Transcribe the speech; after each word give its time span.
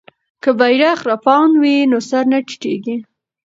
که 0.43 0.49
بیرغ 0.59 0.99
رپاند 1.09 1.53
وي 1.61 1.75
نو 1.91 1.99
سر 2.09 2.23
نه 2.31 2.39
ټیټیږي. 2.47 2.95